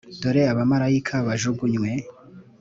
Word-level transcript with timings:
dore 0.21 0.41
abamarayika 0.53 1.15
bajugunywe, 1.27 1.91